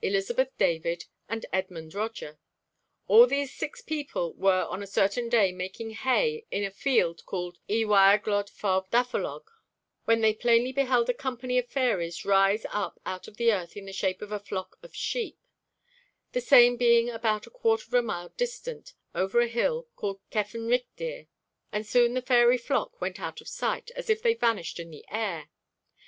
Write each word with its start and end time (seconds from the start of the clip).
Elizabeth 0.00 0.56
David, 0.58 1.06
and 1.28 1.44
Edmund 1.52 1.92
Roger. 1.92 2.38
All 3.08 3.26
these 3.26 3.52
six 3.52 3.80
people 3.82 4.32
were 4.34 4.64
on 4.70 4.80
a 4.80 4.86
certain 4.86 5.28
day 5.28 5.50
making 5.50 5.90
hay 5.90 6.46
in 6.52 6.62
a 6.62 6.70
field 6.70 7.26
called 7.26 7.58
Y 7.68 7.82
Weirglodd 7.84 8.48
Fawr 8.48 8.86
Dafolog, 8.92 9.42
when 10.04 10.20
they 10.20 10.34
plainly 10.34 10.70
beheld 10.70 11.10
a 11.10 11.12
company 11.12 11.58
of 11.58 11.68
fairies 11.68 12.24
rise 12.24 12.64
up 12.70 13.00
out 13.04 13.26
of 13.26 13.38
the 13.38 13.52
earth 13.52 13.76
in 13.76 13.86
the 13.86 13.92
shape 13.92 14.22
of 14.22 14.30
a 14.30 14.38
flock 14.38 14.78
of 14.84 14.94
sheep; 14.94 15.36
the 16.30 16.40
same 16.40 16.76
being 16.76 17.10
about 17.10 17.48
a 17.48 17.50
quarter 17.50 17.86
of 17.88 17.94
a 17.94 18.02
mile 18.02 18.28
distant, 18.36 18.94
over 19.16 19.40
a 19.40 19.48
hill, 19.48 19.88
called 19.96 20.20
Cefn 20.30 20.68
Rhychdir; 20.68 21.26
and 21.72 21.84
soon 21.84 22.14
the 22.14 22.22
fairy 22.22 22.56
flock 22.56 23.00
went 23.00 23.18
out 23.18 23.40
of 23.40 23.48
sight, 23.48 23.90
as 23.96 24.08
if 24.08 24.22
they 24.22 24.34
vanished 24.34 24.78
in 24.78 24.92
the 24.92 25.04
air. 25.10 25.50